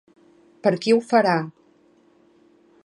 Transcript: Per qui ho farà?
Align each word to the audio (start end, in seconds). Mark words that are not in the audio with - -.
Per 0.67 0.71
qui 0.85 0.95
ho 0.95 1.03
farà? 1.11 1.37